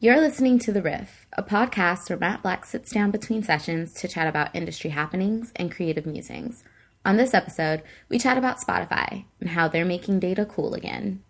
You're 0.00 0.20
listening 0.20 0.60
to 0.60 0.70
The 0.70 0.80
Riff, 0.80 1.26
a 1.36 1.42
podcast 1.42 2.08
where 2.08 2.20
Matte 2.20 2.44
Black 2.44 2.64
sits 2.64 2.92
down 2.92 3.10
between 3.10 3.42
sessions 3.42 3.92
to 3.94 4.06
chat 4.06 4.28
about 4.28 4.54
industry 4.54 4.90
happenings 4.90 5.50
and 5.56 5.72
creative 5.72 6.06
musings. 6.06 6.62
On 7.04 7.16
this 7.16 7.34
episode, 7.34 7.82
we 8.08 8.16
chat 8.16 8.38
about 8.38 8.60
Spotify 8.60 9.24
and 9.40 9.50
how 9.50 9.66
they're 9.66 9.84
making 9.84 10.20
data 10.20 10.46
cool 10.46 10.74
again. 10.74 11.24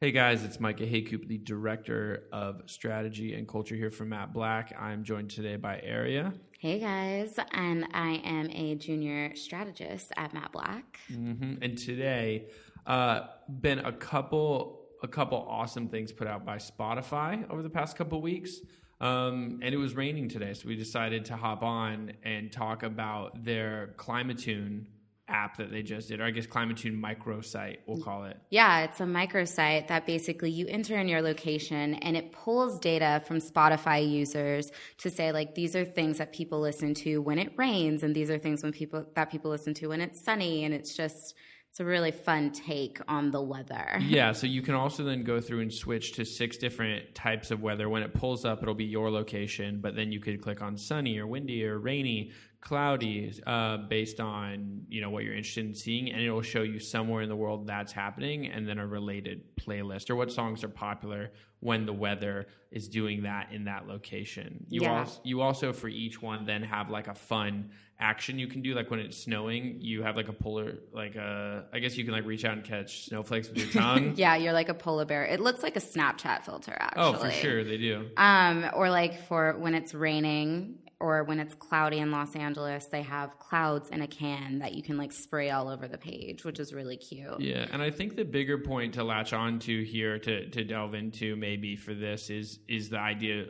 Hey 0.00 0.10
guys, 0.10 0.42
it's 0.42 0.58
Micah 0.58 0.82
Haycoop, 0.82 1.28
the 1.28 1.38
Director 1.38 2.24
of 2.32 2.62
Strategy 2.66 3.34
and 3.34 3.46
Culture 3.46 3.76
here 3.76 3.92
from 3.92 4.08
Matte 4.08 4.32
Black. 4.32 4.74
I'm 4.76 5.04
joined 5.04 5.30
today 5.30 5.54
by 5.54 5.80
Aria. 5.88 6.34
Hey 6.58 6.80
guys, 6.80 7.38
and 7.52 7.86
I 7.94 8.20
am 8.24 8.50
a 8.50 8.74
junior 8.74 9.36
strategist 9.36 10.10
at 10.16 10.34
Matte 10.34 10.50
Black. 10.50 10.98
Mm-hmm. 11.08 11.62
And 11.62 11.78
today, 11.78 12.48
uh, 12.84 13.28
been 13.48 13.78
a 13.78 13.92
couple 13.92 14.77
a 15.02 15.08
couple 15.08 15.38
awesome 15.48 15.88
things 15.88 16.12
put 16.12 16.26
out 16.26 16.44
by 16.44 16.56
Spotify 16.56 17.48
over 17.50 17.62
the 17.62 17.70
past 17.70 17.96
couple 17.96 18.20
weeks. 18.20 18.60
Um, 19.00 19.60
and 19.62 19.72
it 19.72 19.78
was 19.78 19.94
raining 19.94 20.28
today, 20.28 20.54
so 20.54 20.66
we 20.66 20.74
decided 20.74 21.26
to 21.26 21.36
hop 21.36 21.62
on 21.62 22.14
and 22.24 22.50
talk 22.50 22.82
about 22.82 23.44
their 23.44 23.94
Climatune 23.96 24.86
app 25.28 25.58
that 25.58 25.70
they 25.70 25.82
just 25.82 26.08
did, 26.08 26.20
or 26.20 26.24
I 26.24 26.30
guess 26.30 26.46
Climatune 26.46 26.98
microsite, 26.98 27.76
we'll 27.86 28.02
call 28.02 28.24
it. 28.24 28.36
Yeah, 28.50 28.84
it's 28.84 28.98
a 29.00 29.04
microsite 29.04 29.86
that 29.88 30.06
basically 30.06 30.50
you 30.50 30.66
enter 30.66 30.96
in 30.96 31.06
your 31.06 31.22
location 31.22 31.94
and 31.96 32.16
it 32.16 32.32
pulls 32.32 32.80
data 32.80 33.22
from 33.26 33.38
Spotify 33.38 34.10
users 34.10 34.72
to 34.98 35.10
say 35.10 35.30
like 35.30 35.54
these 35.54 35.76
are 35.76 35.84
things 35.84 36.18
that 36.18 36.32
people 36.32 36.60
listen 36.60 36.94
to 36.94 37.18
when 37.18 37.38
it 37.38 37.52
rains, 37.56 38.02
and 38.02 38.16
these 38.16 38.30
are 38.30 38.38
things 38.38 38.62
when 38.62 38.72
people 38.72 39.06
that 39.14 39.30
people 39.30 39.50
listen 39.50 39.74
to 39.74 39.88
when 39.88 40.00
it's 40.00 40.20
sunny, 40.20 40.64
and 40.64 40.74
it's 40.74 40.96
just 40.96 41.34
it's 41.78 41.84
a 41.84 41.88
really 41.88 42.10
fun 42.10 42.50
take 42.50 42.98
on 43.06 43.30
the 43.30 43.40
weather. 43.40 44.00
Yeah, 44.08 44.32
so 44.32 44.48
you 44.48 44.62
can 44.62 44.74
also 44.74 45.04
then 45.04 45.22
go 45.22 45.40
through 45.40 45.60
and 45.60 45.72
switch 45.72 46.14
to 46.14 46.24
six 46.24 46.56
different 46.56 47.14
types 47.14 47.52
of 47.52 47.62
weather. 47.62 47.88
When 47.88 48.02
it 48.02 48.14
pulls 48.14 48.44
up, 48.44 48.62
it'll 48.62 48.74
be 48.74 48.86
your 48.86 49.10
location, 49.10 49.80
but 49.80 49.94
then 49.94 50.10
you 50.10 50.18
could 50.18 50.42
click 50.42 50.60
on 50.60 50.76
sunny 50.76 51.18
or 51.18 51.26
windy 51.28 51.64
or 51.64 51.78
rainy 51.78 52.32
cloudy 52.60 53.32
uh, 53.46 53.76
based 53.76 54.18
on 54.18 54.82
you 54.88 55.00
know 55.00 55.10
what 55.10 55.22
you're 55.22 55.34
interested 55.34 55.64
in 55.64 55.74
seeing 55.74 56.10
and 56.10 56.20
it'll 56.20 56.42
show 56.42 56.62
you 56.62 56.80
somewhere 56.80 57.22
in 57.22 57.28
the 57.28 57.36
world 57.36 57.68
that's 57.68 57.92
happening 57.92 58.46
and 58.46 58.68
then 58.68 58.78
a 58.78 58.86
related 58.86 59.42
playlist 59.56 60.10
or 60.10 60.16
what 60.16 60.32
songs 60.32 60.64
are 60.64 60.68
popular 60.68 61.30
when 61.60 61.86
the 61.86 61.92
weather 61.92 62.46
is 62.70 62.88
doing 62.88 63.22
that 63.22 63.48
in 63.52 63.64
that 63.64 63.86
location 63.88 64.64
you 64.68 64.82
Yeah. 64.82 65.00
also 65.00 65.20
you 65.24 65.40
also 65.40 65.72
for 65.72 65.88
each 65.88 66.20
one 66.22 66.44
then 66.46 66.62
have 66.62 66.90
like 66.90 67.08
a 67.08 67.14
fun 67.14 67.70
action 68.00 68.38
you 68.38 68.46
can 68.46 68.62
do 68.62 68.74
like 68.74 68.90
when 68.90 69.00
it's 69.00 69.16
snowing 69.16 69.78
you 69.80 70.02
have 70.04 70.14
like 70.16 70.28
a 70.28 70.32
polar 70.32 70.74
like 70.92 71.16
a 71.16 71.64
i 71.72 71.78
guess 71.80 71.96
you 71.96 72.04
can 72.04 72.12
like 72.12 72.24
reach 72.26 72.44
out 72.44 72.52
and 72.52 72.64
catch 72.64 73.06
snowflakes 73.06 73.48
with 73.48 73.58
your 73.58 73.66
tongue 73.82 74.14
Yeah, 74.16 74.36
you're 74.36 74.52
like 74.52 74.68
a 74.68 74.74
polar 74.74 75.04
bear. 75.04 75.24
It 75.24 75.40
looks 75.40 75.62
like 75.62 75.76
a 75.76 75.80
Snapchat 75.80 76.44
filter, 76.44 76.76
actually. 76.78 77.02
oh 77.02 77.12
for 77.14 77.30
sure 77.30 77.64
they 77.64 77.76
do 77.78 78.08
Um, 78.16 78.66
or 78.74 78.88
like 78.90 79.26
for 79.26 79.56
when 79.58 79.74
it's 79.74 79.94
raining 79.94 80.78
or 81.00 81.22
when 81.24 81.38
it's 81.38 81.54
cloudy 81.54 81.98
in 81.98 82.10
Los 82.10 82.34
Angeles, 82.34 82.86
they 82.86 83.02
have 83.02 83.38
clouds 83.38 83.90
in 83.90 84.02
a 84.02 84.06
can 84.06 84.58
that 84.58 84.74
you 84.74 84.82
can 84.82 84.96
like 84.96 85.12
spray 85.12 85.50
all 85.50 85.68
over 85.68 85.86
the 85.86 85.98
page, 85.98 86.44
which 86.44 86.58
is 86.58 86.72
really 86.72 86.96
cute. 86.96 87.40
Yeah, 87.40 87.66
and 87.72 87.80
I 87.80 87.90
think 87.90 88.16
the 88.16 88.24
bigger 88.24 88.58
point 88.58 88.94
to 88.94 89.04
latch 89.04 89.32
on 89.32 89.58
to 89.60 89.84
here 89.84 90.18
to 90.18 90.50
to 90.50 90.64
delve 90.64 90.94
into 90.94 91.36
maybe 91.36 91.76
for 91.76 91.94
this 91.94 92.30
is 92.30 92.58
is 92.68 92.90
the 92.90 92.98
idea 92.98 93.46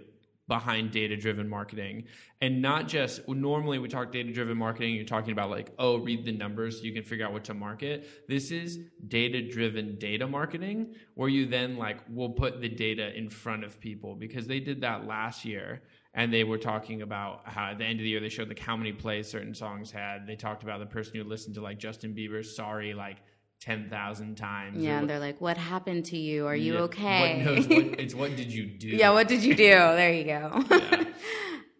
behind 0.46 0.90
data 0.90 1.14
driven 1.14 1.48
marketing. 1.48 2.04
And 2.40 2.62
not 2.62 2.88
just 2.88 3.26
normally 3.28 3.78
we 3.78 3.88
talk 3.88 4.12
data 4.12 4.32
driven 4.32 4.56
marketing 4.56 4.94
you're 4.94 5.04
talking 5.04 5.32
about 5.32 5.50
like 5.50 5.72
oh 5.78 5.98
read 5.98 6.24
the 6.24 6.32
numbers 6.32 6.78
so 6.78 6.84
you 6.84 6.92
can 6.92 7.04
figure 7.04 7.26
out 7.26 7.32
what 7.32 7.44
to 7.44 7.54
market. 7.54 8.08
This 8.28 8.50
is 8.50 8.78
data 9.08 9.46
driven 9.46 9.96
data 9.98 10.26
marketing 10.26 10.94
where 11.14 11.28
you 11.28 11.46
then 11.46 11.76
like 11.76 11.98
will 12.08 12.30
put 12.30 12.60
the 12.60 12.68
data 12.68 13.16
in 13.16 13.28
front 13.28 13.64
of 13.64 13.78
people 13.78 14.14
because 14.14 14.46
they 14.46 14.60
did 14.60 14.80
that 14.82 15.06
last 15.06 15.44
year 15.44 15.82
and 16.18 16.34
they 16.34 16.42
were 16.42 16.58
talking 16.58 17.02
about 17.02 17.42
how 17.44 17.70
at 17.70 17.78
the 17.78 17.84
end 17.84 18.00
of 18.00 18.02
the 18.02 18.08
year 18.08 18.20
they 18.20 18.28
showed 18.28 18.48
like 18.48 18.58
how 18.58 18.76
many 18.76 18.92
plays 18.92 19.30
certain 19.30 19.54
songs 19.54 19.90
had 19.90 20.26
they 20.26 20.34
talked 20.34 20.64
about 20.64 20.80
the 20.80 20.86
person 20.86 21.14
who 21.14 21.22
listened 21.22 21.54
to 21.54 21.60
like 21.60 21.78
justin 21.78 22.12
bieber's 22.12 22.54
sorry 22.54 22.92
like 22.92 23.18
10,000 23.60 24.36
times 24.36 24.78
Yeah, 24.78 25.00
and 25.00 25.10
they're 25.10 25.18
like, 25.18 25.40
"What 25.40 25.56
happened 25.56 26.04
to 26.06 26.16
you? 26.16 26.46
Are 26.46 26.54
you 26.54 26.74
yeah, 26.74 26.80
okay?" 26.82 27.42
what 27.44 27.44
knows 27.44 27.66
what, 27.66 27.78
it's 28.00 28.14
what 28.14 28.36
did 28.36 28.52
you 28.52 28.66
do 28.66 28.86
yeah, 28.86 29.10
what 29.10 29.26
did 29.26 29.42
you 29.42 29.56
do? 29.56 29.64
There 29.98 30.12
you 30.12 30.24
go. 30.24 30.64
Yeah. 30.70 31.04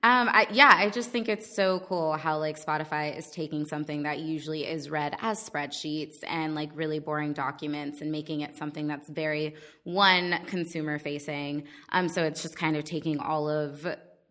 Um, 0.04 0.28
I, 0.28 0.46
yeah, 0.52 0.74
I 0.76 0.90
just 0.90 1.10
think 1.10 1.28
it's 1.28 1.52
so 1.54 1.80
cool 1.80 2.12
how 2.12 2.38
like 2.38 2.58
Spotify 2.58 3.16
is 3.18 3.30
taking 3.30 3.64
something 3.64 4.04
that 4.04 4.20
usually 4.20 4.64
is 4.64 4.90
read 4.90 5.16
as 5.20 5.38
spreadsheets 5.48 6.18
and 6.26 6.54
like 6.54 6.70
really 6.74 7.00
boring 7.00 7.32
documents 7.32 8.00
and 8.00 8.12
making 8.12 8.42
it 8.42 8.56
something 8.56 8.86
that's 8.86 9.08
very 9.08 9.56
one 9.82 10.38
consumer 10.46 11.00
facing. 11.00 11.64
Um, 11.90 12.08
so 12.08 12.22
it's 12.22 12.42
just 12.42 12.56
kind 12.56 12.76
of 12.76 12.84
taking 12.84 13.18
all 13.18 13.48
of 13.48 13.86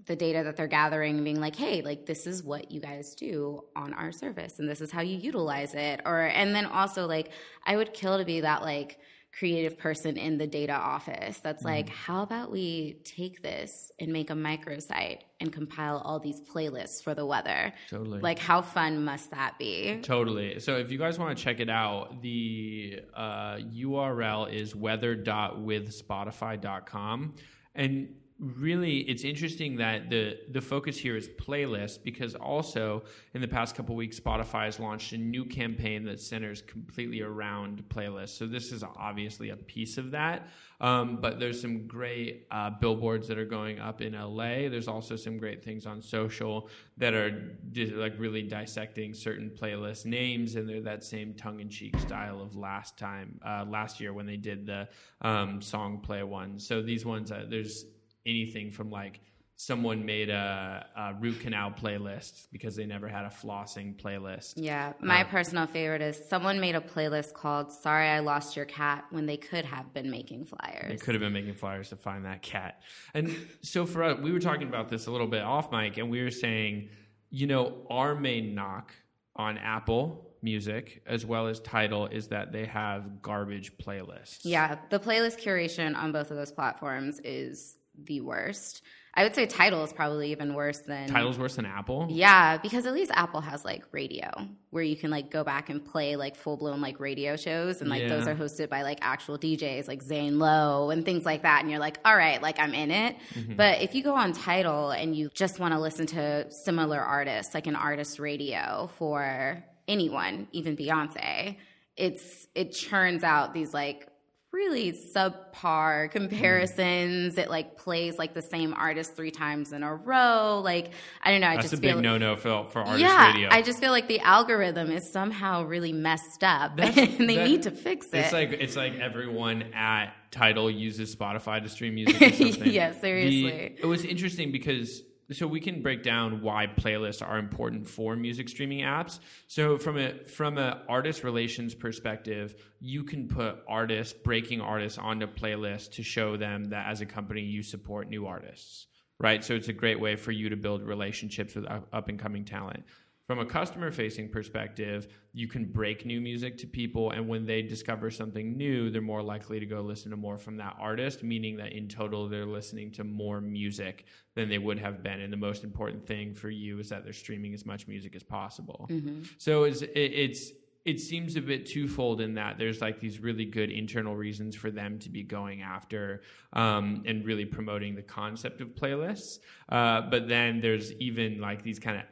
the 0.07 0.15
data 0.15 0.43
that 0.43 0.55
they're 0.55 0.67
gathering 0.67 1.15
and 1.15 1.23
being 1.23 1.39
like, 1.39 1.55
hey, 1.55 1.81
like 1.81 2.05
this 2.05 2.25
is 2.25 2.43
what 2.43 2.71
you 2.71 2.79
guys 2.79 3.13
do 3.13 3.63
on 3.75 3.93
our 3.93 4.11
service 4.11 4.59
and 4.59 4.67
this 4.67 4.81
is 4.81 4.91
how 4.91 5.01
you 5.01 5.17
utilize 5.17 5.73
it. 5.73 6.01
Or 6.05 6.21
and 6.21 6.55
then 6.55 6.65
also 6.65 7.05
like 7.05 7.31
I 7.65 7.75
would 7.75 7.93
kill 7.93 8.17
to 8.17 8.25
be 8.25 8.41
that 8.41 8.61
like 8.61 8.99
creative 9.37 9.77
person 9.77 10.17
in 10.17 10.39
the 10.39 10.47
data 10.47 10.73
office 10.73 11.37
that's 11.39 11.63
like, 11.63 11.87
how 11.89 12.23
about 12.23 12.51
we 12.51 12.97
take 13.03 13.43
this 13.43 13.91
and 13.99 14.11
make 14.11 14.31
a 14.31 14.33
microsite 14.33 15.19
and 15.39 15.53
compile 15.53 16.01
all 16.03 16.19
these 16.19 16.41
playlists 16.41 17.03
for 17.03 17.13
the 17.13 17.23
weather? 17.25 17.71
Totally. 17.89 18.19
Like, 18.19 18.39
how 18.39 18.63
fun 18.63 19.05
must 19.05 19.29
that 19.31 19.59
be? 19.59 19.99
Totally. 20.01 20.59
So 20.59 20.77
if 20.77 20.91
you 20.91 20.97
guys 20.97 21.19
want 21.19 21.37
to 21.37 21.43
check 21.43 21.59
it 21.59 21.69
out, 21.69 22.23
the 22.23 23.01
uh, 23.13 23.57
URL 23.57 24.51
is 24.51 24.75
weather.withspotify.com. 24.75 27.35
And 27.75 28.15
really 28.39 28.99
it's 28.99 29.23
interesting 29.23 29.77
that 29.77 30.09
the 30.09 30.37
the 30.51 30.61
focus 30.61 30.95
here 30.97 31.15
is 31.15 31.27
playlist 31.27 32.03
because 32.03 32.35
also 32.35 33.03
in 33.33 33.41
the 33.41 33.47
past 33.47 33.75
couple 33.75 33.95
weeks 33.95 34.19
Spotify 34.19 34.65
has 34.65 34.79
launched 34.79 35.11
a 35.13 35.17
new 35.17 35.43
campaign 35.43 36.03
that 36.05 36.19
centers 36.19 36.61
completely 36.61 37.21
around 37.21 37.83
playlists. 37.89 38.37
So 38.37 38.45
this 38.45 38.71
is 38.71 38.83
obviously 38.83 39.49
a 39.49 39.55
piece 39.55 39.97
of 39.97 40.11
that. 40.11 40.49
Um, 40.79 41.17
but 41.19 41.39
there's 41.39 41.59
some 41.59 41.87
great 41.87 42.45
uh, 42.51 42.69
billboards 42.69 43.27
that 43.29 43.39
are 43.39 43.45
going 43.45 43.79
up 43.79 44.01
in 44.01 44.13
LA. 44.13 44.69
There's 44.69 44.87
also 44.87 45.15
some 45.15 45.37
great 45.39 45.63
things 45.63 45.87
on 45.87 46.01
social 46.01 46.69
that 46.97 47.15
are 47.15 47.31
di- 47.71 47.87
like 47.87 48.13
really 48.19 48.43
dissecting 48.43 49.15
certain 49.15 49.49
playlist 49.49 50.05
names, 50.05 50.55
and 50.55 50.69
they're 50.69 50.81
that 50.81 51.03
same 51.03 51.33
tongue-in-cheek 51.33 51.97
style 51.99 52.41
of 52.41 52.55
last 52.55 52.95
time, 52.95 53.39
uh, 53.43 53.65
last 53.67 53.99
year 53.99 54.13
when 54.13 54.27
they 54.27 54.37
did 54.37 54.67
the 54.67 54.87
um, 55.21 55.61
song 55.63 55.99
play 55.99 56.21
one. 56.21 56.59
So 56.59 56.83
these 56.83 57.05
ones, 57.05 57.31
uh, 57.31 57.45
there's 57.49 57.85
anything 58.27 58.69
from 58.71 58.91
like 58.91 59.19
someone 59.59 60.05
made 60.05 60.29
a, 60.29 60.85
a 60.95 61.15
root 61.19 61.39
canal 61.39 61.71
playlist 61.71 62.45
because 62.51 62.75
they 62.75 62.85
never 62.85 63.07
had 63.07 63.25
a 63.25 63.29
flossing 63.29 63.95
playlist. 63.95 64.53
Yeah, 64.55 64.93
my 65.01 65.21
Uh, 65.21 65.29
personal 65.29 65.65
favorite 65.65 66.03
is 66.03 66.15
someone 66.29 66.59
made 66.59 66.75
a 66.75 66.79
playlist 66.81 67.33
called 67.33 67.71
Sorry 67.71 68.07
I 68.07 68.19
Lost 68.19 68.55
Your 68.55 68.65
Cat 68.65 69.05
when 69.09 69.25
they 69.25 69.37
could 69.37 69.65
have 69.65 69.91
been 69.95 70.11
making 70.11 70.45
flyers. 70.45 70.89
They 70.89 70.97
could 70.97 71.15
have 71.15 71.21
been 71.21 71.33
making 71.33 71.55
flyers 71.55 71.89
to 71.89 71.95
find 71.95 72.25
that 72.25 72.43
cat. 72.43 72.81
And 73.15 73.35
so 73.61 73.87
for 73.87 74.03
us, 74.03 74.19
we 74.19 74.31
were 74.31 74.39
talking 74.39 74.67
about 74.67 74.89
this 74.89 75.07
a 75.07 75.11
little 75.11 75.25
bit 75.27 75.41
off 75.41 75.71
mic, 75.71 75.97
and 75.97 76.11
we 76.11 76.21
were 76.21 76.29
saying, 76.29 76.89
you 77.31 77.47
know, 77.47 77.81
our 77.89 78.13
main 78.13 78.53
knock 78.53 78.91
on 79.35 79.57
Apple 79.57 80.23
Music 80.43 81.01
as 81.07 81.25
well 81.25 81.47
as 81.47 81.59
Tidal 81.61 82.05
is 82.05 82.27
that 82.27 82.51
they 82.51 82.65
have 82.65 83.23
garbage 83.23 83.75
playlists. 83.79 84.41
Yeah, 84.43 84.77
the 84.91 84.99
playlist 84.99 85.39
curation 85.43 85.95
on 85.95 86.11
both 86.11 86.29
of 86.29 86.37
those 86.37 86.51
platforms 86.51 87.19
is 87.23 87.75
the 88.05 88.21
worst. 88.21 88.81
I 89.13 89.23
would 89.23 89.33
say 89.33 89.47
Tidal 89.47 89.83
is 89.83 89.91
probably 89.93 90.31
even 90.31 90.53
worse 90.53 90.77
than 90.81 91.09
Tidal's 91.09 91.39
worse 91.39 91.55
than 91.55 91.65
Apple. 91.65 92.05
Yeah, 92.07 92.57
because 92.57 92.85
at 92.85 92.93
least 92.93 93.09
Apple 93.15 93.41
has 93.41 93.65
like 93.65 93.83
radio 93.91 94.29
where 94.69 94.83
you 94.83 94.95
can 94.95 95.09
like 95.09 95.31
go 95.31 95.43
back 95.43 95.69
and 95.71 95.83
play 95.83 96.15
like 96.15 96.35
full 96.35 96.55
blown 96.55 96.81
like 96.81 96.99
radio 96.99 97.35
shows 97.35 97.81
and 97.81 97.89
like 97.89 98.03
Yeah. 98.03 98.09
those 98.09 98.27
are 98.27 98.35
hosted 98.35 98.69
by 98.69 98.83
like 98.83 98.99
actual 99.01 99.39
DJs 99.39 99.87
like 99.87 100.03
Zane 100.03 100.37
Lowe 100.37 100.91
and 100.91 101.03
things 101.03 101.25
like 101.25 101.41
that 101.41 101.61
and 101.61 101.71
you're 101.71 101.79
like, 101.79 101.97
"All 102.05 102.15
right, 102.15 102.39
like 102.43 102.59
I'm 102.59 102.75
in 102.75 102.91
it." 102.91 103.15
Mm-hmm. 103.33 103.55
But 103.55 103.81
if 103.81 103.95
you 103.95 104.03
go 104.03 104.13
on 104.13 104.33
Tidal 104.33 104.91
and 104.91 105.15
you 105.15 105.31
just 105.33 105.59
want 105.59 105.73
to 105.73 105.79
listen 105.79 106.05
to 106.07 106.51
similar 106.51 106.99
artists, 106.99 107.55
like 107.55 107.65
an 107.65 107.75
artist 107.75 108.19
radio 108.19 108.87
for 108.99 109.63
anyone, 109.87 110.47
even 110.51 110.77
Beyonce, 110.77 111.57
it's 111.95 112.45
it 112.53 112.71
churns 112.73 113.23
out 113.23 113.55
these 113.55 113.73
like 113.73 114.07
really 114.51 114.91
subpar 114.91 115.53
mm-hmm. 115.53 116.11
comparisons. 116.11 117.37
It 117.37 117.49
like 117.49 117.77
plays 117.77 118.17
like 118.17 118.33
the 118.33 118.41
same 118.41 118.73
artist 118.73 119.15
three 119.15 119.31
times 119.31 119.71
in 119.71 119.83
a 119.83 119.93
row. 119.95 120.61
Like 120.63 120.91
I 121.21 121.31
don't 121.31 121.41
know. 121.41 121.47
I 121.47 121.55
That's 121.55 121.71
just 121.71 121.73
a 121.75 121.81
big 121.81 121.93
feel 121.93 122.01
no 122.01 122.17
no 122.17 122.35
for, 122.35 122.67
for 122.69 122.79
artist 122.79 122.99
yeah. 122.99 123.31
radio. 123.31 123.49
I 123.51 123.61
just 123.61 123.79
feel 123.79 123.91
like 123.91 124.07
the 124.07 124.19
algorithm 124.19 124.91
is 124.91 125.09
somehow 125.09 125.63
really 125.63 125.93
messed 125.93 126.43
up, 126.43 126.77
That's- 126.77 126.97
and 127.19 127.29
they 127.29 127.35
that- 127.35 127.47
need 127.47 127.63
to 127.63 127.71
fix 127.71 128.07
it. 128.07 128.17
It's 128.19 128.33
like 128.33 128.51
it's 128.51 128.75
like 128.75 128.95
everyone 128.95 129.63
at 129.73 130.13
Tidal 130.31 130.69
uses 130.71 131.15
Spotify 131.15 131.61
to 131.61 131.69
stream 131.69 131.95
music 131.95 132.21
or 132.21 132.31
something. 132.33 132.71
Yeah, 132.71 132.91
The- 132.91 132.99
seriously. 132.99 133.75
it 133.79 133.85
was 133.85 134.03
interesting 134.05 134.51
because 134.51 135.03
so 135.31 135.45
we 135.45 135.59
can 135.59 135.81
break 135.81 136.03
down 136.03 136.41
why 136.41 136.67
playlists 136.67 137.25
are 137.25 137.37
important 137.37 137.87
for 137.87 138.15
music 138.15 138.47
streaming 138.47 138.79
apps. 138.79 139.19
So 139.47 139.77
from 139.77 139.97
a 139.97 140.23
from 140.25 140.57
a 140.57 140.83
artist 140.87 141.23
relations 141.23 141.75
perspective, 141.75 142.55
you 142.79 143.03
can 143.03 143.27
put 143.27 143.57
artists, 143.67 144.13
breaking 144.13 144.61
artists 144.61 144.97
onto 144.97 145.27
playlists 145.27 145.91
to 145.93 146.03
show 146.03 146.37
them 146.37 146.65
that 146.65 146.87
as 146.87 147.01
a 147.01 147.05
company 147.05 147.41
you 147.41 147.61
support 147.61 148.09
new 148.09 148.25
artists, 148.25 148.87
right? 149.19 149.43
So 149.43 149.53
it's 149.53 149.67
a 149.67 149.73
great 149.73 149.99
way 149.99 150.15
for 150.15 150.31
you 150.31 150.49
to 150.49 150.55
build 150.55 150.81
relationships 150.83 151.55
with 151.55 151.65
up 151.65 152.07
and 152.07 152.17
coming 152.17 152.45
talent 152.45 152.83
from 153.27 153.39
a 153.39 153.45
customer 153.45 153.91
facing 153.91 154.29
perspective, 154.29 155.09
you 155.33 155.49
can 155.49 155.65
break 155.65 156.05
new 156.05 156.21
music 156.21 156.57
to 156.59 156.65
people. 156.65 157.11
And 157.11 157.27
when 157.27 157.45
they 157.45 157.61
discover 157.61 158.09
something 158.09 158.55
new, 158.55 158.89
they're 158.89 159.01
more 159.01 159.21
likely 159.21 159.59
to 159.59 159.65
go 159.65 159.81
listen 159.81 160.11
to 160.11 160.17
more 160.17 160.37
from 160.37 160.55
that 160.57 160.77
artist, 160.79 161.23
meaning 161.23 161.57
that 161.57 161.73
in 161.73 161.89
total, 161.89 162.29
they're 162.29 162.45
listening 162.45 162.89
to 162.93 163.03
more 163.03 163.41
music 163.41 164.05
than 164.35 164.47
they 164.47 164.57
would 164.57 164.79
have 164.79 165.03
been. 165.03 165.19
And 165.19 165.31
the 165.31 165.37
most 165.37 165.65
important 165.65 166.07
thing 166.07 166.33
for 166.33 166.49
you 166.49 166.79
is 166.79 166.87
that 166.87 167.03
they're 167.03 167.11
streaming 167.11 167.53
as 167.53 167.65
much 167.65 167.85
music 167.85 168.15
as 168.15 168.23
possible. 168.23 168.87
Mm-hmm. 168.89 169.23
So 169.37 169.65
it's, 169.65 169.83
it's, 169.93 170.53
it 170.85 171.01
seems 171.01 171.35
a 171.35 171.41
bit 171.41 171.65
twofold 171.65 172.21
in 172.21 172.35
that 172.35 172.57
there's 172.57 172.79
like 172.79 173.01
these 173.01 173.19
really 173.19 173.43
good 173.43 173.71
internal 173.71 174.15
reasons 174.15 174.55
for 174.55 174.71
them 174.71 174.99
to 174.99 175.09
be 175.09 175.21
going 175.21 175.61
after 175.61 176.21
um, 176.53 177.03
and 177.05 177.25
really 177.25 177.43
promoting 177.43 177.93
the 177.93 178.01
concept 178.01 178.61
of 178.61 178.69
playlists. 178.69 179.39
Uh, 179.67 179.99
but 180.09 180.29
then 180.29 180.61
there's 180.61 180.93
even 180.93 181.41
like 181.41 181.61
these 181.61 181.77
kind 181.77 181.97
of 181.97 182.03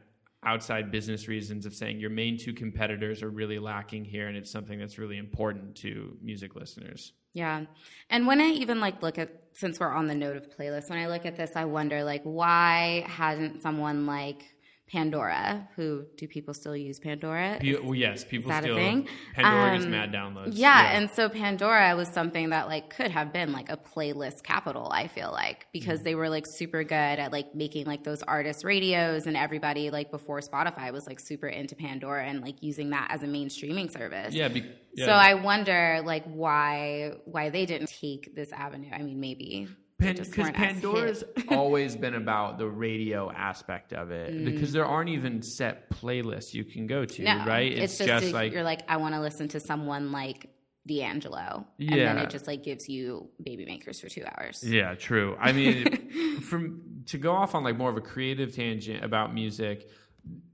outside 0.45 0.91
business 0.91 1.27
reasons 1.27 1.65
of 1.65 1.73
saying 1.73 1.99
your 1.99 2.09
main 2.09 2.37
two 2.37 2.53
competitors 2.53 3.23
are 3.23 3.29
really 3.29 3.59
lacking 3.59 4.05
here 4.05 4.27
and 4.27 4.37
it's 4.37 4.51
something 4.51 4.79
that's 4.79 4.97
really 4.97 5.17
important 5.17 5.75
to 5.75 6.17
music 6.21 6.55
listeners. 6.55 7.13
Yeah. 7.33 7.65
And 8.09 8.27
when 8.27 8.39
i 8.39 8.45
even 8.45 8.79
like 8.79 9.01
look 9.01 9.17
at 9.17 9.29
since 9.53 9.79
we're 9.79 9.91
on 9.91 10.07
the 10.07 10.15
note 10.15 10.37
of 10.37 10.49
playlists 10.57 10.89
when 10.89 10.99
i 10.99 11.07
look 11.07 11.25
at 11.25 11.35
this 11.35 11.51
i 11.55 11.65
wonder 11.65 12.03
like 12.03 12.21
why 12.23 13.05
hasn't 13.07 13.61
someone 13.61 14.05
like 14.05 14.55
Pandora, 14.87 15.67
who 15.75 16.05
do 16.15 16.27
people 16.27 16.53
still 16.53 16.77
use 16.77 16.99
Pandora? 16.99 17.57
Is, 17.59 17.81
well, 17.81 17.95
yes, 17.95 18.23
people 18.23 18.51
still. 18.51 18.77
A 18.77 18.79
Thing? 18.79 19.07
Pandora 19.33 19.71
um, 19.71 19.77
gets 19.79 19.85
mad 19.87 20.11
downloads. 20.11 20.51
Yeah, 20.51 20.79
yeah, 20.79 20.97
and 20.97 21.09
so 21.09 21.27
Pandora 21.27 21.95
was 21.95 22.07
something 22.07 22.51
that 22.51 22.67
like 22.67 22.95
could 22.95 23.09
have 23.09 23.33
been 23.33 23.51
like 23.51 23.69
a 23.69 23.77
playlist 23.77 24.43
capital. 24.43 24.89
I 24.91 25.07
feel 25.07 25.31
like 25.31 25.67
because 25.73 25.99
mm 25.99 26.03
they 26.05 26.13
were 26.13 26.29
like 26.29 26.45
super 26.45 26.83
good 26.83 26.93
at 26.93 27.31
like 27.31 27.55
making 27.55 27.87
like 27.87 28.03
those 28.03 28.21
artist 28.21 28.63
radios, 28.63 29.25
and 29.25 29.35
everybody 29.35 29.89
like 29.89 30.11
before 30.11 30.39
Spotify 30.39 30.93
was 30.93 31.07
like 31.07 31.19
super 31.19 31.47
into 31.47 31.75
Pandora 31.75 32.25
and 32.25 32.41
like 32.41 32.61
using 32.61 32.91
that 32.91 33.07
as 33.09 33.23
a 33.23 33.27
main 33.27 33.49
streaming 33.49 33.89
service. 33.89 34.35
Yeah. 34.35 34.49
Be, 34.49 34.63
yeah. 34.93 35.05
So 35.07 35.11
I 35.13 35.33
wonder 35.33 36.03
like 36.05 36.25
why 36.25 37.13
why 37.25 37.49
they 37.49 37.65
didn't 37.65 37.87
take 37.87 38.35
this 38.35 38.51
avenue. 38.51 38.91
I 38.93 39.01
mean, 39.01 39.19
maybe 39.19 39.67
because 39.97 40.29
Pan- 40.29 40.53
Pandora's 40.53 41.23
always 41.49 41.95
been 41.95 42.15
about 42.15 42.57
the 42.57 42.67
radio 42.67 43.31
aspect 43.31 43.93
of 43.93 44.11
it 44.11 44.33
mm. 44.33 44.45
because 44.45 44.73
there 44.73 44.85
aren't 44.85 45.09
even 45.09 45.41
set 45.41 45.89
playlists 45.89 46.53
you 46.53 46.63
can 46.65 46.85
go 46.85 47.05
to, 47.05 47.23
no, 47.23 47.45
right? 47.45 47.71
It's, 47.71 47.99
it's 47.99 48.05
just, 48.05 48.23
just 48.23 48.33
like 48.33 48.51
you're 48.51 48.63
like 48.63 48.81
I 48.87 48.97
want 48.97 49.15
to 49.15 49.21
listen 49.21 49.47
to 49.49 49.59
someone 49.59 50.11
like 50.11 50.49
D'Angelo, 50.87 51.65
yeah. 51.77 51.91
and 51.91 52.01
then 52.01 52.17
it 52.19 52.29
just 52.29 52.45
like 52.45 52.63
gives 52.63 52.87
you 52.87 53.29
baby 53.41 53.65
makers 53.65 53.99
for 53.99 54.09
two 54.09 54.23
hours. 54.35 54.63
Yeah, 54.63 54.93
true. 54.95 55.37
I 55.39 55.51
mean, 55.51 56.39
from 56.41 56.81
to 57.07 57.17
go 57.17 57.31
off 57.31 57.55
on 57.55 57.63
like 57.63 57.77
more 57.77 57.89
of 57.89 57.97
a 57.97 58.01
creative 58.01 58.53
tangent 58.53 59.03
about 59.03 59.33
music, 59.33 59.89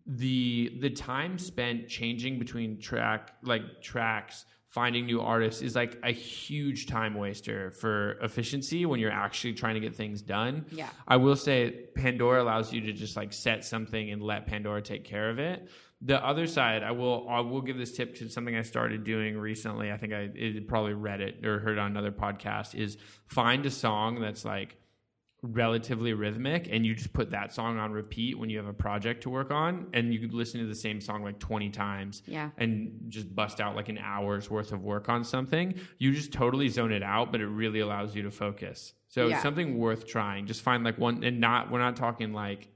the 0.05 0.77
the 0.79 0.89
time 0.89 1.37
spent 1.37 1.87
changing 1.87 2.39
between 2.39 2.79
track 2.79 3.33
like 3.43 3.81
tracks 3.81 4.45
finding 4.71 5.05
new 5.05 5.19
artists 5.19 5.61
is 5.61 5.75
like 5.75 5.97
a 6.03 6.11
huge 6.11 6.87
time 6.87 7.13
waster 7.13 7.71
for 7.71 8.13
efficiency 8.21 8.85
when 8.85 9.01
you're 9.01 9.11
actually 9.11 9.53
trying 9.53 9.73
to 9.73 9.81
get 9.81 9.93
things 9.93 10.21
done. 10.21 10.65
Yeah. 10.71 10.89
I 11.05 11.17
will 11.17 11.35
say 11.35 11.87
Pandora 11.93 12.41
allows 12.41 12.71
you 12.71 12.79
to 12.81 12.93
just 12.93 13.17
like 13.17 13.33
set 13.33 13.65
something 13.65 14.11
and 14.11 14.23
let 14.23 14.47
Pandora 14.47 14.81
take 14.81 15.03
care 15.03 15.29
of 15.29 15.39
it. 15.39 15.67
The 16.03 16.25
other 16.25 16.47
side, 16.47 16.83
I 16.83 16.91
will 16.91 17.27
I 17.29 17.41
will 17.41 17.61
give 17.61 17.77
this 17.77 17.91
tip 17.91 18.15
to 18.15 18.29
something 18.29 18.55
I 18.55 18.63
started 18.63 19.03
doing 19.03 19.37
recently. 19.37 19.91
I 19.91 19.97
think 19.97 20.13
I 20.13 20.29
probably 20.67 20.93
read 20.93 21.21
it 21.21 21.45
or 21.45 21.59
heard 21.59 21.77
on 21.77 21.91
another 21.91 22.11
podcast 22.11 22.73
is 22.73 22.97
find 23.27 23.65
a 23.65 23.69
song 23.69 24.19
that's 24.19 24.43
like 24.43 24.77
relatively 25.43 26.13
rhythmic 26.13 26.67
and 26.71 26.85
you 26.85 26.93
just 26.93 27.11
put 27.13 27.31
that 27.31 27.51
song 27.51 27.79
on 27.79 27.91
repeat 27.91 28.37
when 28.37 28.47
you 28.47 28.57
have 28.57 28.67
a 28.67 28.73
project 28.73 29.23
to 29.23 29.29
work 29.29 29.49
on 29.49 29.87
and 29.91 30.13
you 30.13 30.19
could 30.19 30.35
listen 30.35 30.59
to 30.59 30.67
the 30.67 30.75
same 30.75 31.01
song 31.01 31.23
like 31.23 31.39
20 31.39 31.69
times 31.71 32.21
yeah. 32.27 32.51
and 32.59 32.91
just 33.07 33.33
bust 33.33 33.59
out 33.59 33.75
like 33.75 33.89
an 33.89 33.97
hour's 33.97 34.51
worth 34.51 34.71
of 34.71 34.83
work 34.83 35.09
on 35.09 35.23
something 35.23 35.73
you 35.97 36.13
just 36.13 36.31
totally 36.31 36.69
zone 36.69 36.91
it 36.91 37.01
out 37.01 37.31
but 37.31 37.41
it 37.41 37.47
really 37.47 37.79
allows 37.79 38.15
you 38.15 38.21
to 38.21 38.29
focus 38.29 38.93
so 39.07 39.27
yeah. 39.27 39.41
something 39.41 39.79
worth 39.79 40.05
trying 40.05 40.45
just 40.45 40.61
find 40.61 40.83
like 40.83 40.99
one 40.99 41.23
and 41.23 41.39
not 41.39 41.71
we're 41.71 41.79
not 41.79 41.95
talking 41.95 42.33
like 42.33 42.67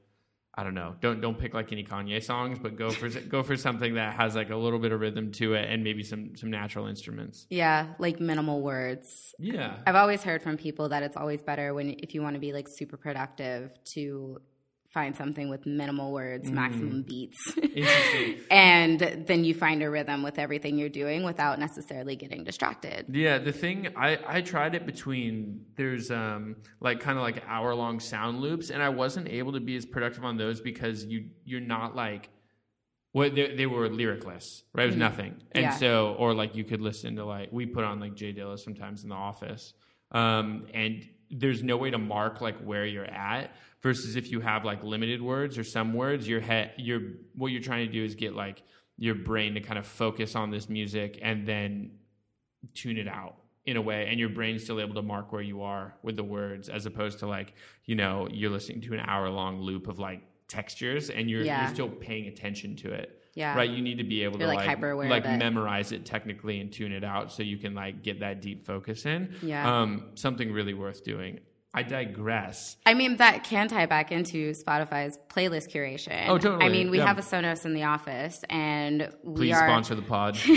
I 0.57 0.63
don't 0.63 0.73
know. 0.73 0.95
Don't 1.01 1.19
don't 1.19 1.37
pick 1.37 1.53
like 1.53 1.73
any 1.73 1.83
Kanye 1.83 2.23
songs, 2.23 2.59
but 2.59 2.77
go 2.77 2.89
for 2.89 3.09
go 3.09 3.43
for 3.43 3.57
something 3.57 3.95
that 3.95 4.13
has 4.13 4.35
like 4.35 4.49
a 4.49 4.55
little 4.55 4.79
bit 4.79 4.93
of 4.93 5.01
rhythm 5.01 5.31
to 5.33 5.53
it 5.53 5.69
and 5.69 5.83
maybe 5.83 6.01
some 6.01 6.35
some 6.37 6.49
natural 6.49 6.87
instruments. 6.87 7.45
Yeah, 7.49 7.93
like 7.99 8.21
minimal 8.21 8.61
words. 8.61 9.35
Yeah. 9.37 9.75
I've 9.85 9.95
always 9.95 10.23
heard 10.23 10.41
from 10.41 10.55
people 10.55 10.89
that 10.89 11.03
it's 11.03 11.17
always 11.17 11.41
better 11.41 11.73
when 11.73 11.89
if 11.99 12.15
you 12.15 12.21
want 12.21 12.35
to 12.35 12.39
be 12.39 12.53
like 12.53 12.69
super 12.69 12.95
productive 12.95 13.71
to 13.95 14.39
find 14.95 15.13
something 15.13 15.49
with 15.49 15.65
minimal 15.65 16.13
words, 16.13 16.49
mm. 16.49 16.53
maximum 16.53 17.03
beats. 17.03 17.53
and 18.49 18.99
then 19.27 19.43
you 19.43 19.53
find 19.53 19.83
a 19.83 19.89
rhythm 19.89 20.23
with 20.23 20.39
everything 20.39 20.77
you're 20.77 20.87
doing 20.87 21.21
without 21.23 21.59
necessarily 21.59 22.15
getting 22.15 22.45
distracted. 22.45 23.05
Yeah, 23.09 23.37
the 23.37 23.51
thing 23.51 23.89
I, 23.97 24.17
I 24.25 24.41
tried 24.41 24.73
it 24.73 24.85
between 24.85 25.65
there's 25.75 26.09
um 26.11 26.55
like 26.79 27.01
kind 27.01 27.17
of 27.17 27.23
like 27.23 27.43
hour 27.45 27.75
long 27.75 27.99
sound 27.99 28.39
loops 28.39 28.69
and 28.69 28.81
I 28.81 28.87
wasn't 28.87 29.27
able 29.27 29.51
to 29.51 29.59
be 29.59 29.75
as 29.75 29.85
productive 29.85 30.23
on 30.23 30.37
those 30.37 30.61
because 30.61 31.03
you 31.03 31.25
you're 31.43 31.59
not 31.59 31.95
like 31.95 32.29
well, 33.13 33.29
they, 33.29 33.55
they 33.55 33.65
were 33.65 33.87
lyricless, 33.87 34.63
right? 34.73 34.83
It 34.83 34.87
was 34.87 34.95
mm 34.95 34.99
nothing, 34.99 35.41
and 35.53 35.63
yeah. 35.63 35.69
so, 35.69 36.15
or 36.19 36.33
like 36.33 36.53
you 36.53 36.65
could 36.65 36.81
listen 36.81 37.15
to 37.15 37.23
like 37.23 37.47
we 37.49 37.65
put 37.65 37.85
on 37.85 38.01
like 38.01 38.13
Jay 38.13 38.33
Dilla 38.33 38.59
sometimes 38.59 39.03
in 39.03 39.09
the 39.09 39.15
office, 39.15 39.73
um, 40.11 40.67
and 40.73 41.07
there's 41.31 41.63
no 41.63 41.77
way 41.77 41.89
to 41.89 41.97
mark 41.97 42.41
like 42.41 42.57
where 42.59 42.85
you're 42.85 43.05
at 43.05 43.51
versus 43.81 44.15
if 44.15 44.31
you 44.31 44.39
have 44.39 44.65
like 44.65 44.83
limited 44.83 45.21
words 45.21 45.57
or 45.57 45.63
some 45.63 45.93
words 45.93 46.27
your 46.27 46.39
head 46.39 46.71
your 46.77 47.01
what 47.35 47.47
you're 47.47 47.61
trying 47.61 47.85
to 47.85 47.91
do 47.91 48.03
is 48.03 48.15
get 48.15 48.35
like 48.35 48.63
your 48.97 49.15
brain 49.15 49.53
to 49.53 49.59
kind 49.59 49.77
of 49.77 49.85
focus 49.85 50.35
on 50.35 50.51
this 50.51 50.69
music 50.69 51.19
and 51.21 51.47
then 51.47 51.91
tune 52.73 52.97
it 52.97 53.07
out 53.07 53.35
in 53.65 53.77
a 53.77 53.81
way 53.81 54.07
and 54.09 54.19
your 54.19 54.29
brain's 54.29 54.63
still 54.63 54.79
able 54.79 54.93
to 54.93 55.01
mark 55.01 55.31
where 55.31 55.41
you 55.41 55.61
are 55.61 55.95
with 56.03 56.15
the 56.15 56.23
words 56.23 56.69
as 56.69 56.85
opposed 56.85 57.19
to 57.19 57.27
like 57.27 57.53
you 57.85 57.95
know 57.95 58.27
you're 58.31 58.51
listening 58.51 58.81
to 58.81 58.93
an 58.93 58.99
hour 59.01 59.29
long 59.29 59.59
loop 59.59 59.87
of 59.87 59.99
like 59.99 60.21
textures 60.47 61.09
and 61.09 61.29
you're, 61.29 61.41
yeah. 61.41 61.65
you're 61.65 61.73
still 61.73 61.89
paying 61.89 62.27
attention 62.27 62.75
to 62.75 62.91
it 62.91 63.21
yeah 63.35 63.55
right 63.55 63.69
you 63.69 63.81
need 63.81 63.97
to 63.97 64.03
be 64.03 64.23
able 64.23 64.39
you're 64.39 64.49
to 64.49 64.55
like 64.55 64.67
like, 64.67 65.25
like 65.25 65.37
memorize 65.37 65.91
it 65.91 66.05
technically 66.05 66.59
and 66.59 66.73
tune 66.73 66.91
it 66.91 67.03
out 67.03 67.31
so 67.31 67.43
you 67.43 67.57
can 67.57 67.75
like 67.75 68.01
get 68.01 68.21
that 68.21 68.41
deep 68.41 68.65
focus 68.65 69.05
in 69.05 69.33
yeah 69.41 69.81
um 69.81 70.09
something 70.15 70.51
really 70.51 70.73
worth 70.73 71.03
doing 71.03 71.39
I 71.77 71.83
digress. 71.83 72.77
I 72.85 72.93
mean, 72.93 73.17
that 73.17 73.43
can 73.43 73.67
tie 73.67 73.85
back 73.85 74.09
into 74.09 74.53
Spotify's 74.53 75.19
playlist 75.27 75.69
curation. 75.69 76.29
Oh, 76.29 76.37
totally. 76.37 76.65
I 76.65 76.69
mean, 76.69 76.89
we 76.89 76.99
yeah. 76.99 77.07
have 77.07 77.19
a 77.19 77.21
Sonos 77.21 77.65
in 77.65 77.73
the 77.73 77.83
office, 77.83 78.45
and 78.49 79.09
we 79.23 79.35
Please 79.35 79.55
are 79.55 79.67
sponsor 79.67 79.95
the 79.95 80.01
pod. 80.01 80.39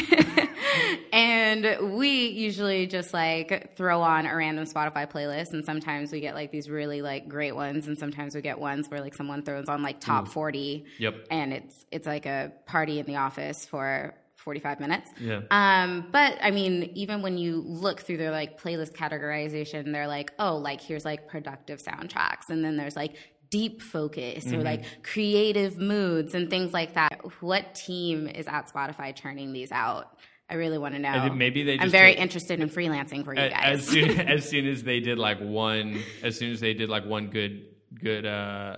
and 1.12 1.96
we 1.96 2.28
usually 2.28 2.86
just 2.86 3.12
like 3.12 3.76
throw 3.76 4.00
on 4.02 4.26
a 4.26 4.34
random 4.34 4.64
Spotify 4.64 5.10
playlist, 5.10 5.52
and 5.52 5.64
sometimes 5.64 6.12
we 6.12 6.20
get 6.20 6.34
like 6.34 6.50
these 6.50 6.68
really 6.68 7.02
like 7.02 7.28
great 7.28 7.54
ones, 7.54 7.86
and 7.86 7.98
sometimes 7.98 8.34
we 8.34 8.42
get 8.42 8.58
ones 8.58 8.88
where 8.88 9.00
like 9.00 9.14
someone 9.14 9.42
throws 9.42 9.68
on 9.68 9.82
like 9.82 10.00
top 10.00 10.26
Ooh. 10.26 10.30
forty. 10.30 10.84
Yep. 10.98 11.26
And 11.30 11.52
it's 11.52 11.84
it's 11.90 12.06
like 12.06 12.26
a 12.26 12.52
party 12.66 12.98
in 12.98 13.06
the 13.06 13.16
office 13.16 13.66
for 13.66 14.14
45 14.38 14.80
minutes. 14.80 15.10
Yeah. 15.20 15.42
Um, 15.50 16.06
but 16.12 16.38
I 16.40 16.52
mean, 16.52 16.92
even 16.94 17.22
when 17.22 17.36
you 17.36 17.62
look 17.66 18.00
through 18.00 18.18
their 18.18 18.30
like 18.30 18.60
playlist 18.60 18.92
categorization, 18.92 19.92
they're 19.92 20.06
like, 20.06 20.32
oh, 20.38 20.56
like 20.56 20.80
here's 20.80 21.04
like 21.04 21.28
productive 21.28 21.82
soundtracks. 21.82 22.48
And 22.48 22.64
then 22.64 22.76
there's 22.76 22.96
like 22.96 23.16
deep 23.50 23.82
focus 23.82 24.44
mm-hmm. 24.44 24.60
or 24.60 24.62
like 24.62 24.84
creative 25.02 25.78
moods 25.78 26.34
and 26.34 26.48
things 26.48 26.72
like 26.72 26.94
that. 26.94 27.20
What 27.40 27.74
team 27.74 28.28
is 28.28 28.46
at 28.46 28.72
Spotify 28.72 29.14
turning 29.14 29.52
these 29.52 29.72
out? 29.72 30.16
I 30.50 30.54
really 30.54 30.78
want 30.78 30.94
to 30.94 31.00
know. 31.00 31.30
Maybe 31.34 31.62
they. 31.62 31.78
I'm 31.78 31.90
very 31.90 32.14
interested 32.14 32.60
in 32.60 32.70
freelancing 32.70 33.24
for 33.24 33.34
you 33.34 33.50
guys. 33.50 33.80
As 33.80 33.86
soon 33.86 34.10
as 34.20 34.48
soon 34.48 34.66
as 34.66 34.82
they 34.82 35.00
did 35.00 35.18
like 35.18 35.38
one, 35.40 36.02
as 36.22 36.38
soon 36.38 36.52
as 36.52 36.60
they 36.60 36.74
did 36.74 36.88
like 36.88 37.04
one 37.04 37.28
good 37.28 37.66
good 37.94 38.24
uh 38.24 38.76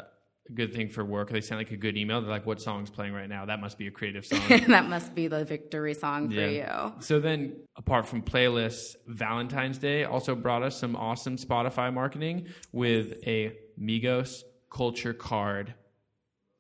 good 0.55 0.75
thing 0.75 0.89
for 0.89 1.05
work. 1.05 1.31
They 1.31 1.41
sent 1.41 1.61
like 1.61 1.71
a 1.71 1.77
good 1.77 1.97
email. 1.97 2.21
They're 2.21 2.31
like, 2.31 2.47
"What 2.47 2.61
song's 2.61 2.91
playing 2.91 3.13
right 3.13 3.29
now? 3.29 3.47
That 3.47 3.61
must 3.61 3.79
be 3.79 3.87
a 3.87 3.91
creative 3.91 4.27
song. 4.27 4.41
that 4.69 4.89
must 4.89 5.15
be 5.15 5.29
the 5.29 5.45
victory 5.45 5.95
song 5.95 6.31
for 6.31 6.41
you." 6.41 6.67
So 7.01 7.21
then, 7.21 7.57
apart 7.77 8.07
from 8.07 8.23
playlists, 8.23 8.97
Valentine's 9.07 9.79
Day 9.79 10.05
also 10.05 10.35
brought 10.35 10.63
us 10.63 10.77
some 10.77 10.97
awesome 10.97 11.37
Spotify 11.37 11.93
marketing 11.93 12.49
with 12.73 13.15
a 13.27 13.57
Migos 13.81 14.43
Culture 14.71 15.15
Card 15.15 15.75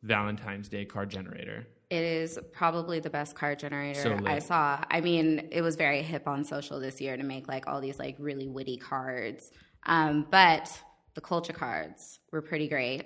Valentine's 0.02 0.68
Day 0.68 0.84
card 0.84 1.10
generator. 1.10 1.66
It 1.90 2.04
is 2.04 2.38
probably 2.52 3.00
the 3.00 3.10
best 3.10 3.34
card 3.34 3.58
generator 3.58 4.00
so 4.00 4.18
I 4.24 4.38
saw. 4.38 4.82
I 4.88 5.00
mean, 5.00 5.48
it 5.50 5.60
was 5.60 5.74
very 5.74 6.02
hip 6.02 6.28
on 6.28 6.44
social 6.44 6.78
this 6.78 7.00
year 7.00 7.16
to 7.16 7.22
make 7.24 7.48
like 7.48 7.66
all 7.66 7.80
these 7.80 7.98
like 7.98 8.14
really 8.20 8.46
witty 8.48 8.76
cards. 8.76 9.50
Um, 9.86 10.26
but 10.30 10.70
the 11.14 11.20
culture 11.20 11.52
cards 11.52 12.20
were 12.30 12.42
pretty 12.42 12.68
great 12.68 13.02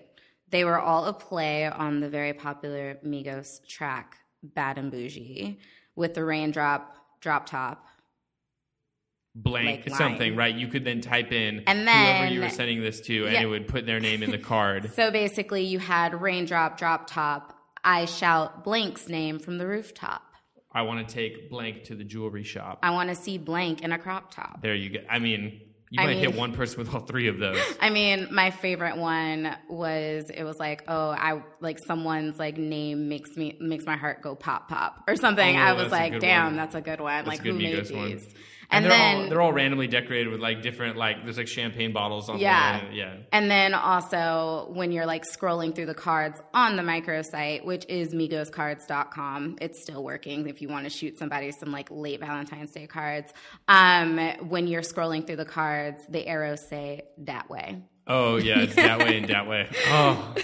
They 0.50 0.64
were 0.64 0.78
all 0.78 1.06
a 1.06 1.12
play 1.14 1.66
on 1.66 2.00
the 2.00 2.08
very 2.10 2.34
popular 2.34 2.98
Migos 3.04 3.66
track 3.66 4.18
Bad 4.42 4.76
and 4.76 4.92
Boujee 4.92 5.56
with 5.96 6.12
the 6.14 6.24
raindrop 6.24 6.96
drop 7.20 7.46
top. 7.46 7.86
blank 9.34 9.86
like 9.86 9.96
something, 9.96 10.36
right? 10.36 10.54
You 10.54 10.68
could 10.68 10.84
then 10.84 11.00
type 11.00 11.32
in 11.32 11.62
And 11.66 11.88
then, 11.88 12.16
whoever 12.18 12.34
you 12.34 12.40
were 12.42 12.48
sending 12.50 12.82
this 12.82 13.00
to, 13.02 13.24
and 13.24 13.32
Yeah. 13.32 13.42
it 13.42 13.46
would 13.46 13.66
put 13.66 13.86
their 13.86 13.98
name 14.00 14.22
in 14.22 14.30
the 14.30 14.38
card. 14.38 14.92
So 14.94 15.10
basically, 15.10 15.62
you 15.64 15.78
had 15.78 16.20
raindrop 16.20 16.76
drop 16.78 17.06
top. 17.06 17.53
I 17.84 18.06
shout 18.06 18.64
blank's 18.64 19.08
name 19.08 19.38
from 19.38 19.58
the 19.58 19.66
rooftop. 19.66 20.22
I 20.72 20.82
want 20.82 21.06
to 21.06 21.14
take 21.14 21.50
blank 21.50 21.84
to 21.84 21.94
the 21.94 22.02
jewelry 22.02 22.42
shop. 22.42 22.80
I 22.82 22.90
want 22.90 23.10
to 23.10 23.14
see 23.14 23.38
blank 23.38 23.82
in 23.82 23.92
a 23.92 23.98
crop 23.98 24.34
top. 24.34 24.60
There 24.60 24.74
you 24.74 24.90
go. 24.90 24.98
I 25.08 25.20
mean, 25.20 25.60
you 25.90 26.02
I 26.02 26.06
might 26.06 26.16
hit 26.16 26.34
one 26.34 26.52
person 26.52 26.78
with 26.78 26.92
all 26.92 27.02
three 27.02 27.28
of 27.28 27.38
those. 27.38 27.60
I 27.80 27.90
mean, 27.90 28.26
my 28.32 28.50
favorite 28.50 28.96
one 28.96 29.56
was 29.68 30.28
it 30.34 30.42
was 30.42 30.58
like, 30.58 30.82
oh, 30.88 31.10
I 31.10 31.42
like 31.60 31.78
someone's 31.78 32.40
like 32.40 32.56
name 32.56 33.08
makes 33.08 33.36
me 33.36 33.56
makes 33.60 33.86
my 33.86 33.96
heart 33.96 34.20
go 34.20 34.34
pop 34.34 34.68
pop 34.68 35.04
or 35.06 35.14
something. 35.14 35.56
Oh, 35.56 35.60
I 35.60 35.72
was 35.74 35.92
like, 35.92 36.18
damn, 36.18 36.46
one. 36.46 36.56
that's 36.56 36.74
a 36.74 36.80
good 36.80 37.00
one. 37.00 37.24
That's 37.24 37.38
like 37.38 37.46
who 37.46 37.52
made 37.52 37.84
these? 37.84 37.92
one. 37.92 38.20
And, 38.70 38.84
And, 38.84 38.84
they're 38.84 38.90
then 38.98 39.16
all 39.24 39.28
they're 39.28 39.40
all 39.42 39.52
randomly 39.52 39.86
decorated 39.86 40.28
with 40.30 40.40
like 40.40 40.62
different 40.62 40.96
like 40.96 41.22
there's 41.24 41.36
like 41.38 41.48
champagne 41.48 41.92
bottles 41.92 42.28
on 42.28 42.38
Yeah. 42.38 42.80
the 42.88 42.94
yeah. 42.94 43.14
And 43.32 43.50
then 43.50 43.74
also 43.74 44.68
when 44.72 44.90
you're 44.92 45.06
like 45.06 45.24
scrolling 45.24 45.74
through 45.74 45.86
the 45.86 45.94
cards 45.94 46.40
on 46.52 46.76
the 46.76 46.82
microsite, 46.82 47.64
which 47.64 47.84
is 47.88 48.14
migoscards.com, 48.14 49.58
it's 49.60 49.82
still 49.82 50.02
working 50.02 50.48
if 50.48 50.60
you 50.62 50.68
want 50.68 50.84
to 50.84 50.90
shoot 50.90 51.18
somebody 51.18 51.52
some 51.52 51.70
like 51.72 51.88
late 51.90 52.20
Valentine's 52.20 52.72
Day 52.72 52.86
cards. 52.86 53.32
Um, 53.68 54.18
when 54.48 54.66
you're 54.66 54.82
scrolling 54.82 55.26
through 55.26 55.36
the 55.36 55.44
cards, 55.44 56.02
the 56.08 56.26
arrows 56.26 56.66
say 56.68 57.02
that 57.18 57.48
way. 57.50 57.82
Oh 58.06 58.36
yeah, 58.36 58.60
it's 58.60 58.74
that 58.74 58.98
way 58.98 59.18
and 59.18 59.28
that 59.28 59.46
way. 59.46 59.68
Oh 59.88 60.34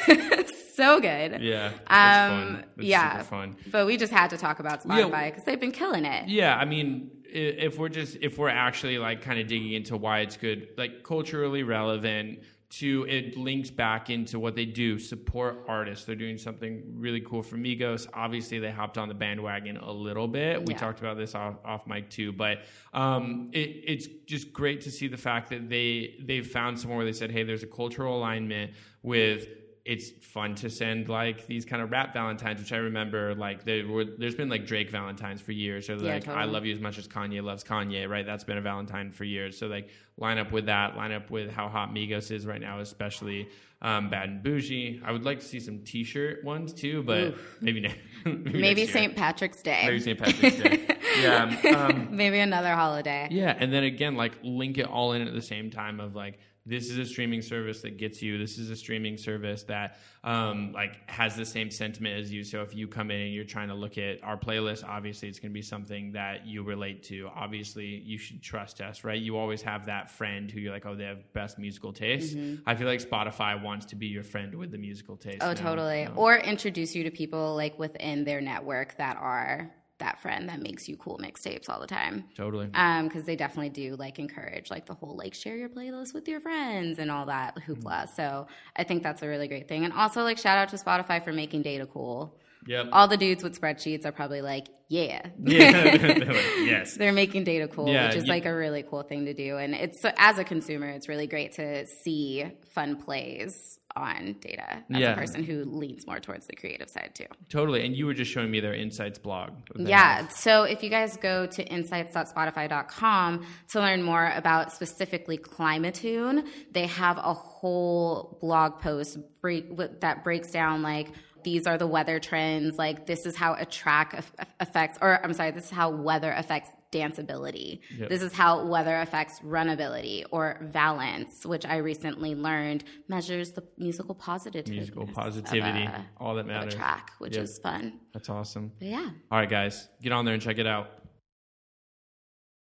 So 0.75 0.99
good. 0.99 1.43
yeah, 1.43 1.73
Um, 1.89 2.57
fun. 2.57 2.65
Yeah. 2.79 3.23
fun. 3.25 3.57
But 3.71 3.87
we 3.87 3.99
just 3.99 4.13
had 4.15 4.31
to 4.31 4.39
talk 4.39 4.61
about 4.61 4.83
Spotify 4.83 5.27
because 5.27 5.45
they've 5.45 5.61
been 5.61 5.73
killing 5.73 6.07
it. 6.07 6.29
Yeah, 6.31 6.57
I 6.57 6.65
mean, 6.65 7.11
if 7.33 7.79
we're 7.79 7.89
just 7.89 8.17
if 8.21 8.39
we're 8.39 8.49
actually 8.49 8.99
like 8.99 9.23
kind 9.23 9.41
of 9.41 9.47
digging 9.47 9.73
into 9.73 9.97
why 9.97 10.21
it's 10.21 10.37
good, 10.37 10.69
like 10.77 11.03
culturally 11.03 11.63
relevant. 11.63 12.41
To 12.75 13.05
it 13.09 13.37
links 13.37 13.69
back 13.69 14.11
into 14.11 14.39
what 14.39 14.55
they 14.55 14.65
do 14.65 14.97
support 15.01 15.65
artists. 15.67 16.05
They're 16.05 16.15
doing 16.15 16.39
something 16.39 16.85
really 16.95 17.21
cool 17.21 17.43
for 17.43 17.57
Migos. 17.57 18.07
Obviously, 18.15 18.61
they 18.61 18.71
hopped 18.71 18.97
on 18.97 19.09
the 19.09 19.15
bandwagon 19.15 19.77
a 19.79 19.91
little 19.91 20.29
bit. 20.29 20.65
We 20.65 20.75
Yeah. 20.75 20.79
talked 20.79 21.01
about 21.01 21.17
this 21.17 21.35
off, 21.35 21.57
off 21.65 21.89
mic 21.89 22.11
too, 22.11 22.31
but 22.31 22.59
um, 22.95 23.51
it, 23.53 23.83
it's 23.89 24.07
just 24.25 24.53
great 24.53 24.83
to 24.83 24.91
see 24.93 25.09
the 25.09 25.17
fact 25.17 25.51
that 25.51 25.69
they 25.69 26.15
they've 26.23 26.47
found 26.47 26.79
somewhere 26.79 26.99
where 26.99 27.07
they 27.07 27.13
said, 27.13 27.33
"Hey, 27.33 27.43
there's 27.43 27.65
a 27.65 27.67
cultural 27.67 28.17
alignment 28.17 28.71
with." 29.03 29.49
It's 29.91 30.11
fun 30.11 30.55
to 30.57 30.71
send 30.71 31.09
like 31.09 31.47
these 31.49 31.65
kind 31.65 31.83
of 31.83 31.91
rap 31.91 32.15
Valentines, 32.15 32.61
which 32.61 32.73
I 32.73 32.77
remember 32.77 33.35
like 33.35 33.65
there 33.65 33.87
were. 33.87 34.05
There's 34.05 34.37
been 34.37 34.49
like 34.49 34.65
Drake 34.65 34.89
Valentines 34.91 35.41
for 35.41 35.51
years, 35.53 35.91
or 35.91 35.97
Yeah, 35.97 36.15
like 36.15 36.29
I 36.29 36.45
love 36.45 36.65
you 36.65 36.73
as 36.73 36.81
much 36.81 36.97
as 36.97 37.09
Kanye 37.09 37.43
loves 37.43 37.65
Kanye, 37.65 38.09
right? 38.09 38.25
That's 38.25 38.45
been 38.45 38.57
a 38.57 38.61
Valentine 38.61 39.11
for 39.11 39.25
years. 39.25 39.59
So 39.59 39.67
like 39.67 39.89
line 40.17 40.39
up 40.39 40.53
with 40.53 40.67
that, 40.67 40.97
line 40.97 41.11
up 41.11 41.31
with 41.31 41.51
how 41.51 41.69
hot 41.69 41.93
Migos 41.93 42.31
is 42.31 42.47
right 42.47 42.61
now, 42.61 42.79
especially 42.79 43.49
um, 43.83 44.11
Bad 44.11 44.29
and 44.29 44.45
Boujee. 44.45 45.03
I 45.05 45.11
would 45.11 45.25
like 45.25 45.41
to 45.41 45.47
see 45.47 45.59
some 45.59 45.81
T-shirt 45.81 46.45
ones 46.45 46.73
too, 46.73 47.03
but 47.03 47.35
maybe, 47.61 47.81
ne- 47.81 47.95
maybe 48.25 48.61
Maybe 48.61 48.83
year. 48.83 48.91
St. 48.93 49.17
Patrick's 49.17 49.63
Day. 49.63 49.83
maybe 49.87 50.01
St. 50.01 50.19
Patrick's 50.19 50.57
Day. 50.59 50.87
yeah, 51.21 51.57
um, 51.77 52.15
Maybe 52.15 52.39
another 52.39 52.75
holiday. 52.75 53.27
yeah, 53.31 53.57
and 53.59 53.73
then 53.73 53.83
again, 53.85 54.15
like 54.17 54.33
link 54.43 54.79
it 54.79 54.87
all 54.87 55.15
in 55.15 55.27
at 55.27 55.33
the 55.35 55.43
same 55.43 55.71
time 55.71 55.99
of 55.99 56.15
like 56.15 56.39
this 56.67 56.91
is 56.91 56.99
a 56.99 57.07
streaming 57.07 57.41
service 57.41 57.81
that 57.83 57.97
gets 57.97 58.21
you. 58.21 58.37
This 58.37 58.59
is 58.59 58.71
a 58.71 58.77
streaming 58.77 59.17
service 59.17 59.63
that 59.65 59.99
um, 60.23 60.73
like 60.73 61.09
has 61.09 61.35
the 61.35 61.47
same 61.47 61.71
sentiment 61.71 62.21
as 62.21 62.31
you. 62.31 62.45
So 62.45 62.61
if 62.61 62.75
you 62.75 62.87
come 62.87 63.11
in 63.11 63.21
and 63.21 63.33
you're 63.33 63.45
trying 63.45 63.69
to 63.69 63.75
look 63.75 63.97
at 63.97 64.23
our 64.23 64.37
playlist, 64.37 64.87
obviously 64.87 65.29
it's 65.29 65.39
going 65.39 65.51
to 65.51 65.55
be 65.55 65.63
something 65.63 66.13
that 66.13 66.47
you 66.47 66.63
relate 66.63 67.03
to. 67.05 67.31
Obviously, 67.35 67.87
you 67.87 68.19
should 68.19 68.43
trust 68.43 68.83
us, 68.83 69.05
right? 69.05 69.21
You 69.21 69.39
always 69.39 69.63
have 69.63 69.87
that 69.87 70.11
friend 70.11 70.51
who 70.51 70.61
you're 70.61 70.73
like, 70.73 70.85
oh, 70.85 70.95
they 70.95 71.05
have 71.05 71.33
best 71.33 71.59
musical 71.59 71.93
taste. 71.95 72.37
I 72.67 72.75
feel 72.75 72.87
like 72.87 73.01
Spotify 73.01 73.61
wants 73.61 73.87
to 73.87 73.97
be 73.97 74.09
your 74.09 74.25
friend 74.25 74.55
with 74.55 74.71
the 74.71 74.79
musical 74.79 75.17
taste. 75.17 75.39
Oh, 75.41 75.49
now. 75.49 75.55
totally. 75.55 76.09
Or 76.15 76.37
introduce 76.37 76.95
you 76.95 77.05
to 77.05 77.11
people 77.11 77.57
like 77.57 77.79
within 77.79 78.25
their 78.25 78.43
network 78.43 78.99
that 78.99 79.17
are 79.17 79.73
that 80.01 80.21
friend 80.21 80.49
that 80.49 80.61
makes 80.61 80.89
you 80.89 80.97
cool 80.97 81.19
mixtapes 81.23 81.69
all 81.71 81.81
the 81.81 81.87
time. 81.87 82.25
totally. 82.37 82.69
Um, 82.75 83.09
because 83.09 83.25
they 83.25 83.37
definitely 83.37 83.71
do 83.71 83.97
like 83.97 84.19
encourage 84.19 84.71
like 84.71 84.85
the 84.87 84.95
whole 84.95 85.17
like 85.17 85.33
share 85.33 85.57
your 85.57 85.69
playlist 85.69 86.13
with 86.13 86.29
your 86.29 86.41
friends 86.41 86.99
and 86.99 87.11
all 87.11 87.27
that 87.27 87.57
hoopla. 87.67 88.15
So 88.15 88.47
I 88.77 88.85
think 88.85 89.03
that's 89.03 89.23
a 89.23 89.29
really 89.29 89.49
great 89.49 89.69
thing. 89.69 89.85
And 89.85 89.93
also 89.95 90.23
like 90.23 90.37
shout 90.39 90.59
out 90.59 90.69
to 90.71 90.77
Spotify 90.77 91.23
for 91.25 91.33
making 91.33 91.63
data 91.63 91.87
cool. 91.87 92.37
Yep. 92.67 92.89
All 92.93 93.09
the 93.09 93.17
dudes 93.17 93.43
with 93.43 93.59
spreadsheets 93.59 94.05
are 94.05 94.13
probably 94.13 94.43
like, 94.43 94.69
yeah, 94.89 95.23
yeah. 95.45 95.97
They're 95.97 96.15
like, 96.27 96.45
yes. 96.59 96.95
they're 96.95 97.13
making 97.13 97.45
data 97.45 97.67
cool, 97.69 97.89
Yeah, 97.89 98.09
which 98.09 98.17
is 98.17 98.25
you- 98.25 98.31
like 98.31 98.45
a 98.45 98.55
really 98.55 98.83
cool 98.83 99.03
thing 99.03 99.25
to 99.25 99.33
do. 99.35 99.57
And 99.57 99.75
it's 99.75 100.05
as 100.19 100.39
a 100.39 100.45
consumer, 100.45 100.89
it's 100.89 101.09
really 101.09 101.27
great 101.27 101.53
to 101.53 101.87
see 101.87 102.45
fun 102.75 102.97
plays 102.97 103.79
on 103.97 104.35
data 104.41 104.83
as 104.93 105.01
Yeah. 105.01 105.13
a 105.13 105.17
person 105.17 105.43
who 105.45 105.65
leans 105.65 106.07
more 106.07 106.21
towards 106.21 106.47
the 106.47 106.55
creative 106.57 106.89
side 106.89 107.11
too. 107.15 107.27
Totally. 107.49 107.85
And 107.85 107.95
you 107.97 108.07
were 108.07 108.15
just 108.15 108.31
showing 108.31 108.51
me 108.51 108.61
their 108.61 108.75
insights 108.75 109.19
blog. 109.19 109.51
Yeah. 109.77 110.29
So 110.29 110.63
if 110.65 110.83
you 110.83 110.91
guys 110.91 111.17
go 111.17 111.47
to 111.47 111.65
insights.spotify.com 111.67 113.47
to 113.69 113.81
learn 113.81 114.03
more 114.03 114.33
about 114.35 114.73
specifically 114.73 115.39
Climatune, 115.39 116.47
they 116.73 116.87
have 116.87 117.19
a 117.19 117.35
whole 117.35 118.39
blog 118.41 118.81
post 118.81 119.19
break, 119.41 119.67
with- 119.71 120.01
that 120.01 120.25
breaks 120.25 120.51
down 120.51 120.83
like 120.83 121.09
these 121.43 121.67
are 121.67 121.79
the 121.79 121.87
weather 121.87 122.19
trends, 122.21 122.77
like 122.77 123.07
this 123.07 123.25
is 123.25 123.35
how 123.35 123.55
a 123.55 123.65
track 123.65 124.13
aff- 124.15 124.33
affects, 124.61 124.99
or 125.01 125.19
I'm 125.25 125.33
sorry, 125.33 125.53
this 125.53 125.65
is 125.65 125.71
how 125.71 125.89
weather 125.91 126.31
affects 126.33 126.71
danceability. 126.93 127.81
Yep. 127.97 128.09
This 128.09 128.23
is 128.23 128.33
how 128.33 128.65
weather 128.67 128.97
affects 129.01 129.41
runability 129.41 130.25
or 130.31 130.59
valence, 130.73 131.45
which 131.47 131.65
I 131.65 131.77
recently 131.77 132.35
learned 132.35 132.85
measures 133.09 133.53
the 133.53 133.63
musical 133.79 134.15
positivity. 134.15 134.73
Musical 134.77 135.05
uh, 135.05 135.13
positivity, 135.13 135.89
all 136.19 136.35
that 136.35 136.41
Of 136.43 136.47
a 136.47 136.53
matters. 136.53 136.75
track, 136.75 137.13
which 137.19 137.37
Yep. 137.37 137.45
is 137.45 137.59
fun. 137.59 138.01
That's 138.13 138.29
awesome. 138.29 138.73
But 138.79 138.89
yeah. 138.89 139.09
All 139.31 139.39
right, 139.39 139.49
guys, 139.49 139.89
get 140.03 140.13
on 140.13 140.25
there 140.25 140.35
and 140.35 140.43
check 140.43 140.59
it 140.59 140.67
out. 140.67 140.89